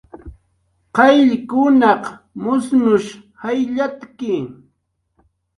Qayllkunaq 0.95 2.03
musnush 2.41 3.09
jayllatki 3.41 4.35